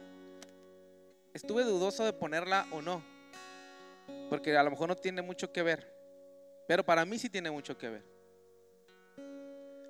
[1.35, 3.03] estuve dudoso de ponerla o no,
[4.29, 5.95] porque a lo mejor no tiene mucho que ver,
[6.67, 8.05] pero para mí sí tiene mucho que ver.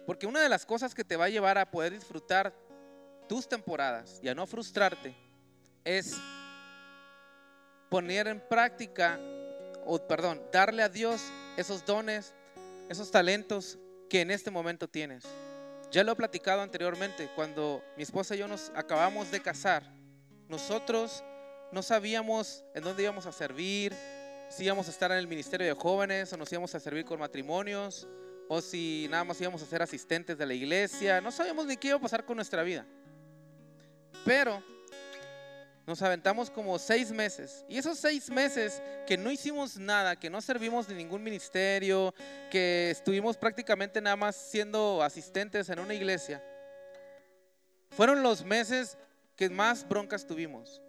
[0.07, 2.55] Porque una de las cosas que te va a llevar a poder disfrutar
[3.29, 5.15] tus temporadas y a no frustrarte
[5.85, 6.17] es
[7.91, 9.19] poner en práctica,
[9.85, 11.23] o perdón, darle a Dios
[11.57, 12.35] esos dones,
[12.89, 15.25] esos talentos que en este momento tienes.
[15.91, 19.83] Ya lo he platicado anteriormente, cuando mi esposa y yo nos acabamos de casar,
[20.49, 21.25] nosotros
[21.73, 23.95] no sabíamos en dónde íbamos a servir,
[24.49, 27.19] si íbamos a estar en el ministerio de jóvenes o nos íbamos a servir con
[27.19, 28.09] matrimonios
[28.49, 31.21] o si nada más íbamos a ser asistentes de la iglesia.
[31.21, 32.87] No sabíamos ni qué iba a pasar con nuestra vida.
[34.25, 34.63] Pero
[35.89, 37.65] Nos aventamos como seis meses.
[37.67, 42.15] Y esos seis meses que no hicimos nada, que no servimos de ningún ministerio,
[42.51, 46.45] que estuvimos prácticamente nada más siendo asistentes en una iglesia,
[47.89, 48.99] fueron los meses
[49.35, 50.83] que más broncas tuvimos.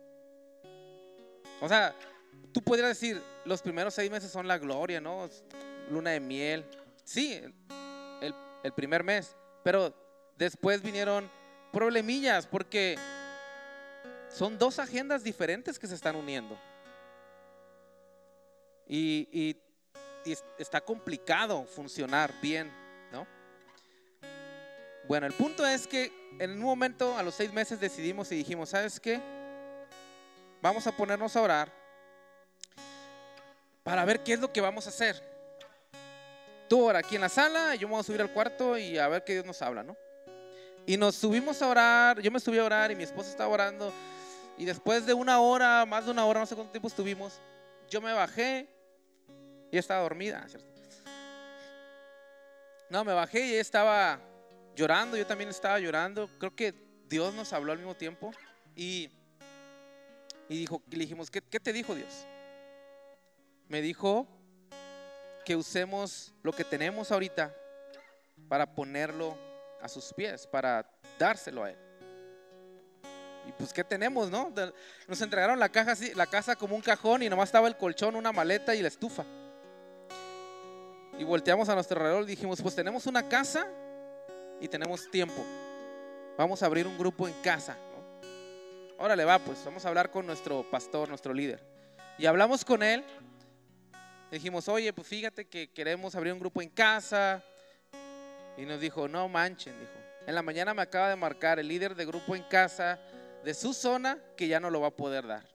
[1.62, 1.93] O sea,
[2.52, 5.30] tú podrías decir, los primeros seis meses son la gloria, ¿no?
[5.89, 6.65] Luna de miel.
[7.04, 7.41] Sí,
[8.22, 9.36] el, primer mes.
[9.63, 9.93] Pero
[10.38, 11.30] después vinieron
[11.72, 12.98] problemillas porque
[14.30, 16.58] son dos agendas diferentes que se están uniendo.
[18.88, 19.58] Y,
[20.58, 22.72] está complicado funcionar bien,
[23.12, 23.26] ¿no?
[25.08, 28.69] Bueno, el punto es que en un momento, a los seis meses, decidimos y dijimos,
[28.69, 29.19] ¿sabes qué?
[30.62, 31.72] Vamos a ponernos a orar
[33.84, 35.22] para ver qué es lo que vamos a hacer.
[36.67, 39.08] Tú ahora aquí en la sala, yo me voy a subir al cuarto y a
[39.08, 39.98] ver qué Dios nos habla, ¿no?
[40.86, 43.91] Y nos subimos a orar, yo me subí a orar y mi esposa estaba orando.
[44.58, 47.39] Y después de una hora, más de una hora, no sé cuánto tiempo estuvimos,
[47.89, 48.67] yo me bajé
[49.72, 50.45] y estaba dormida.
[52.89, 54.19] No, me bajé y estaba
[54.76, 56.30] llorando, yo también estaba llorando.
[56.39, 56.74] Creo que
[57.08, 58.32] Dios nos habló al mismo tiempo
[58.76, 59.10] y,
[60.49, 62.25] y dijo, le dijimos, ¿qué, ¿qué te dijo Dios?
[63.67, 64.27] Me dijo
[65.45, 67.55] que usemos lo que tenemos ahorita
[68.47, 69.38] para ponerlo
[69.81, 71.77] a sus pies, para dárselo a Él.
[73.47, 74.53] Y pues, ¿qué tenemos, no?
[75.07, 78.31] Nos entregaron la, caja, la casa como un cajón y nomás estaba el colchón, una
[78.31, 79.23] maleta y la estufa.
[81.17, 83.67] Y volteamos a nuestro alrededor y dijimos, pues tenemos una casa
[84.59, 85.43] y tenemos tiempo.
[86.38, 87.77] Vamos a abrir un grupo en casa.
[89.01, 91.63] Órale, va, pues vamos a hablar con nuestro pastor, nuestro líder.
[92.17, 93.01] Y hablamos con él.
[94.29, 97.41] Dijimos, oye, pues fíjate que queremos abrir un grupo en casa.
[98.57, 99.93] Y nos dijo, no manchen, dijo.
[100.27, 102.99] En la mañana me acaba de marcar el líder de grupo en casa
[103.45, 105.47] de su zona que ya no lo va a poder dar.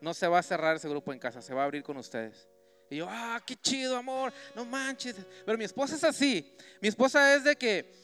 [0.00, 2.48] No se va a cerrar ese grupo en casa, se va a abrir con ustedes.
[2.90, 5.14] Y yo, ah, qué chido, amor, no manches.
[5.46, 6.52] Pero mi esposa es así.
[6.80, 8.01] Mi esposa es de que,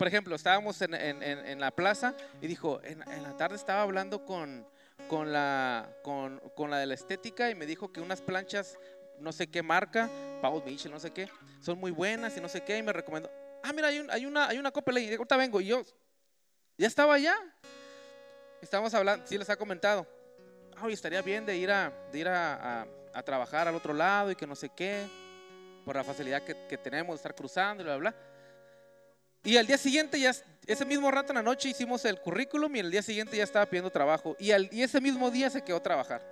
[0.00, 4.66] por ejemplo, estábamos en, la plaza y dijo, en, la tarde estaba hablando con,
[5.10, 8.78] con, la, con, la de la estética y me dijo que unas planchas,
[9.18, 10.08] no sé qué marca,
[10.40, 11.28] Paul Mitchell, no sé qué,
[11.60, 13.30] son muy buenas y no sé qué, y me recomendó.
[13.62, 15.60] Ah, mira, hay, hay una, hay una copa y ahorita vengo.
[15.60, 15.82] Y yo,
[16.78, 17.36] ya estaba allá.
[18.62, 20.06] Estábamos hablando, sí les ha comentado.
[20.78, 22.86] Ay, estaría bien de ir, a, de ir a,
[23.26, 25.06] trabajar al otro lado y que no sé qué,
[25.84, 28.29] por la facilidad que, tenemos de estar cruzando y bla, bla.
[29.42, 30.32] Y al día siguiente, ya,
[30.66, 33.66] ese mismo rato en la noche hicimos el currículum y el día siguiente ya estaba
[33.66, 34.36] pidiendo trabajo.
[34.38, 36.22] Y, al, y ese mismo día se quedó a trabajar.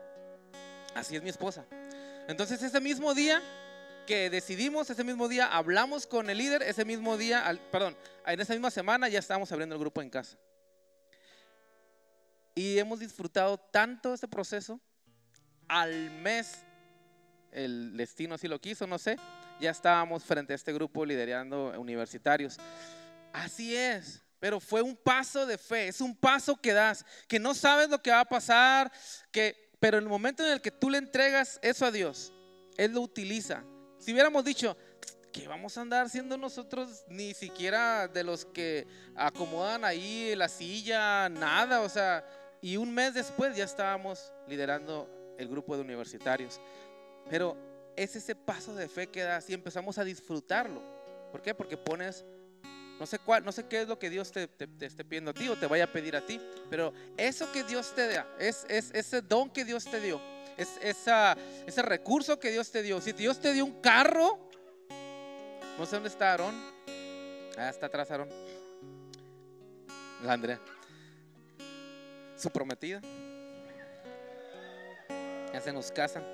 [0.94, 1.64] Así es mi esposa.
[2.28, 3.42] Entonces ese mismo día
[4.06, 8.52] que decidimos, ese mismo día hablamos con el líder, ese mismo día, perdón, en esa
[8.52, 10.36] misma semana ya estábamos abriendo el grupo en casa.
[12.54, 14.80] Y hemos disfrutado tanto este proceso.
[15.68, 16.64] Al mes,
[17.52, 19.16] el destino así lo quiso, no sé,
[19.60, 22.56] ya estábamos frente a este grupo liderando universitarios.
[23.32, 27.54] Así es, pero fue un paso de fe, es un paso que das, que no
[27.54, 28.90] sabes lo que va a pasar,
[29.30, 32.32] que, pero en el momento en el que tú le entregas eso a Dios,
[32.76, 33.64] Él lo utiliza
[33.98, 34.76] si hubiéramos dicho,
[35.32, 41.28] que vamos a andar siendo nosotros ni siquiera de los que acomodan ahí la silla,
[41.28, 42.24] nada, o sea,
[42.62, 46.60] y un mes después ya estábamos liderando el grupo de universitarios.
[47.28, 47.56] Pero
[47.96, 50.80] es ese paso de fe que das y empezamos a disfrutarlo.
[51.30, 51.54] ¿Por qué?
[51.54, 52.24] Porque pones,
[52.98, 54.48] no sé cuál, no sé qué es lo que Dios te,
[54.80, 57.94] esté pidiendo a ti o te vaya a pedir a ti, pero eso que Dios
[57.94, 60.20] te da, es, es ese don que Dios te dio
[60.58, 61.06] es,
[61.66, 63.00] ese recurso que Dios te dio.
[63.00, 64.38] Si Dios te dio un carro,
[65.78, 66.54] no sé dónde está Aarón.
[67.56, 68.28] Ah, está atrás Aarón.
[70.24, 70.60] La Andrea.
[72.36, 73.00] Su prometida.
[75.52, 76.24] Ya se nos casan.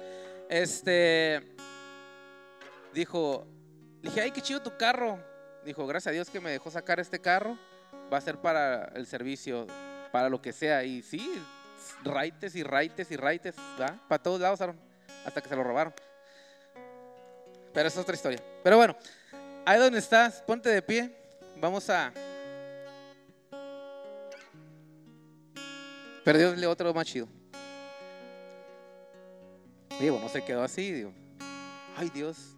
[0.49, 1.55] Este
[2.95, 3.47] dijo,
[4.03, 5.19] dije, ay, qué chido tu carro.
[5.65, 7.57] Dijo, gracias a Dios que me dejó sacar este carro.
[8.13, 9.67] Va a ser para el servicio,
[10.13, 10.85] para lo que sea.
[10.85, 11.43] Y sí,
[12.05, 13.55] raites y raites y raites,
[14.09, 14.61] Para todos lados,
[15.25, 15.95] hasta que se lo robaron.
[17.73, 18.41] Pero es otra historia.
[18.63, 18.97] Pero bueno,
[19.65, 21.15] ahí donde estás, ponte de pie.
[21.61, 22.13] Vamos a.
[26.25, 27.29] Perdióle otro más chido.
[30.01, 31.13] Digo, no se quedó así, digo.
[31.97, 32.54] Ay Dios,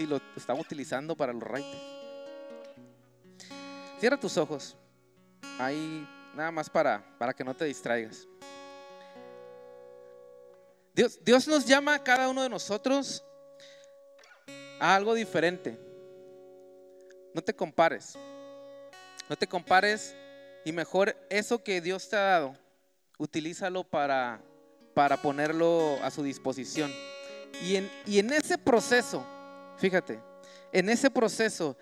[0.00, 1.78] si lo estamos utilizando para los raites.
[3.98, 4.74] Cierra tus ojos.
[5.58, 8.26] Ahí nada más para, para que no te distraigas.
[10.94, 13.22] Dios, Dios nos llama a cada uno de nosotros
[14.80, 15.78] a algo diferente.
[17.34, 18.16] No te compares.
[19.28, 20.16] No te compares
[20.64, 22.56] Y mejor eso que Dios te ha dado,
[23.18, 24.40] utilízalo para,
[24.94, 26.90] para ponerlo a su disposición.
[27.62, 29.26] Y en, y en ese proceso,
[29.80, 30.20] fíjate,
[30.72, 31.76] en ese proceso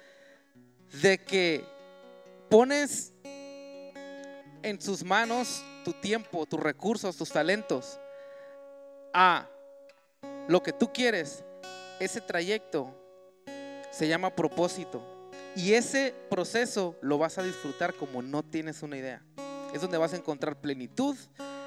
[1.02, 1.64] de que
[2.48, 3.12] pones
[4.62, 7.98] en sus manos tu tiempo, tus recursos, tus talentos
[9.12, 9.48] a
[10.46, 11.44] lo que tú quieres,
[12.00, 12.94] ese trayecto
[13.90, 15.02] se llama propósito.
[15.56, 19.22] Y ese proceso lo vas a disfrutar como no tienes una idea.
[19.74, 21.16] Es donde vas a encontrar plenitud,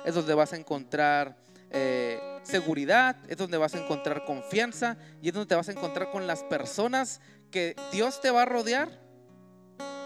[0.06, 1.38] es donde vas a encontrar
[1.72, 6.12] eh, seguridad, es donde vas a encontrar confianza y es donde te vas a encontrar
[6.12, 7.22] con las personas
[7.52, 9.00] que Dios te va a rodear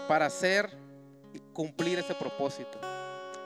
[0.08, 0.76] para hacer
[1.32, 2.80] y cumplir ese propósito.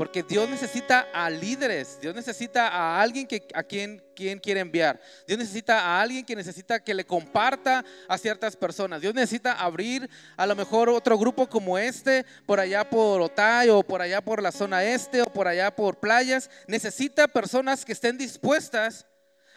[0.01, 4.99] Porque Dios necesita a líderes, Dios necesita a alguien que, a quien, quien quiere enviar.
[5.27, 9.03] Dios necesita a alguien que necesita que le comparta a ciertas personas.
[9.03, 13.83] Dios necesita abrir a lo mejor otro grupo como este, por allá por Otay o
[13.83, 16.49] por allá por la zona este o por allá por playas.
[16.67, 19.05] Necesita personas que estén dispuestas.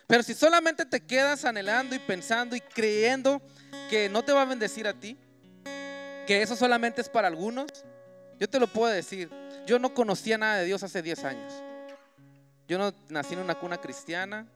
[0.08, 3.42] Pero si solamente te quedas anhelando y pensando y creyendo
[3.90, 5.18] que no te va a bendecir a ti,
[6.28, 7.72] que eso solamente es para algunos,
[8.38, 9.30] yo te lo puedo decir
[9.66, 11.54] yo no conocía nada de Dios hace 10 años.
[12.68, 14.48] Yo no nací en una cuna cristiana.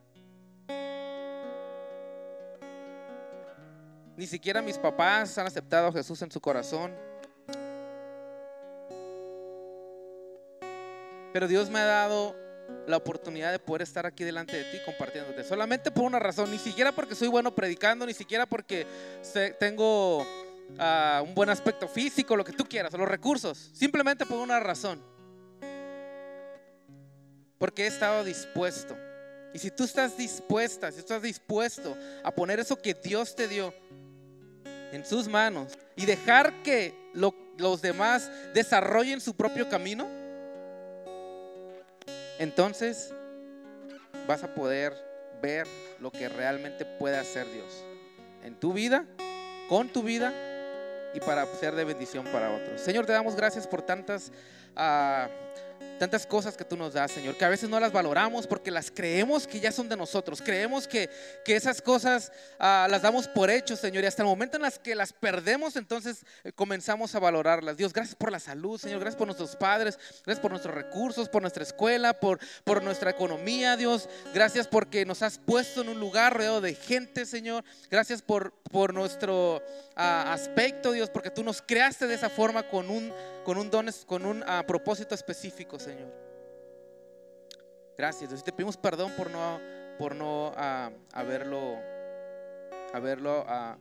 [4.16, 6.94] Ni siquiera mis papás han aceptado a Jesús en su corazón.
[11.34, 12.36] Pero Dios me ha dado
[12.88, 15.44] la oportunidad de poder estar aquí delante de ti compartiéndote.
[15.44, 18.88] Solamente por una razón, ni siquiera porque soy bueno predicando, ni siquiera porque
[19.60, 20.26] tengo
[20.70, 25.02] un buen aspecto físico, lo que tú quieras, o los recursos, simplemente por una razón.
[27.58, 28.96] Porque he estado dispuesto.
[29.54, 33.74] Y si tú estás dispuesta, si estás dispuesto a poner eso que Dios te dio
[34.92, 40.08] en sus manos y dejar que los demás desarrollen su propio camino,
[42.38, 43.12] entonces
[44.28, 44.94] vas a poder
[45.42, 45.66] ver
[46.00, 47.84] lo que realmente puede hacer Dios
[48.44, 49.06] en tu vida,
[49.70, 50.34] con tu vida
[51.18, 52.80] y para ser de bendición para otros.
[52.80, 54.32] Señor, te damos gracias por tantas...
[54.76, 55.28] Ah,
[55.98, 58.92] tantas cosas que tú nos das, Señor, que a veces no las valoramos porque las
[58.92, 60.42] creemos que ya son de nosotros.
[60.42, 61.10] Creemos que,
[61.44, 64.80] que esas cosas ah, las damos por hecho, Señor, y hasta el momento en las
[64.80, 67.78] que las perdemos, entonces eh, comenzamos a valorarlas.
[67.78, 71.42] Dios, gracias por la salud, Señor, gracias por nuestros padres, gracias por nuestros recursos, por
[71.42, 74.10] nuestra escuela, por, por nuestra economía, Dios.
[74.34, 77.64] Gracias porque nos has puesto en un lugar rodeado de gente, Señor.
[77.90, 79.62] Gracias por, por nuestro
[79.96, 83.90] ah, aspecto, Dios, porque tú nos creaste de esa forma con un, con un don,
[84.06, 85.80] con un ah, propósito específico.
[87.98, 88.30] Gracias.
[88.30, 88.44] Dios.
[88.44, 89.60] Te pedimos perdón por no,
[89.98, 91.78] por no ah, haberlo,
[92.94, 93.78] haberlo ah,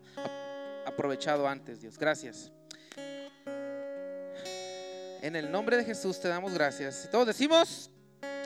[0.87, 1.99] aprovechado antes, Dios.
[1.99, 2.51] Gracias.
[5.23, 7.09] En el nombre de Jesús te damos gracias.
[7.11, 7.91] Todos decimos,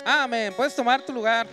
[0.04, 0.52] amén.
[0.56, 1.46] Puedes tomar tu lugar.